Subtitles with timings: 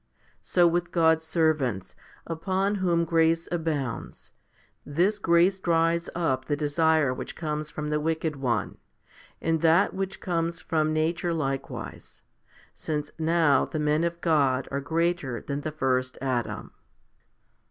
[0.41, 1.95] So with God's servants,
[2.25, 4.31] upon whom grace abounds,
[4.83, 8.79] this grace dries up the desire which comes from the wicked one,
[9.43, 12.23] and that which comes from nature likewise;
[12.73, 16.71] since now the men of God are greater than the first Adam.